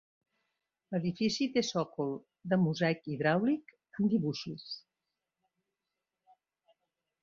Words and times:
L'edifici 0.95 1.47
té 1.57 1.63
sòcol 1.67 2.15
de 2.55 2.59
mosaic 2.63 3.07
hidràulic 3.17 3.77
amb 3.77 4.11
dibuixos. 4.17 4.69